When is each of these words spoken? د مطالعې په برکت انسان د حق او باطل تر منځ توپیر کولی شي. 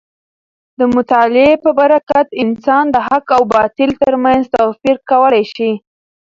د 0.79 0.81
مطالعې 0.95 1.51
په 1.63 1.69
برکت 1.79 2.27
انسان 2.43 2.85
د 2.91 2.97
حق 3.07 3.25
او 3.37 3.43
باطل 3.55 3.89
تر 4.03 4.13
منځ 4.23 4.41
توپیر 4.55 4.97
کولی 5.09 5.43
شي. 5.53 5.71